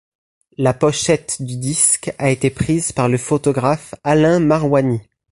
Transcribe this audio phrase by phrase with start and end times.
[0.57, 4.99] La pochette du disque a été prise par le photographe Alain Marouani.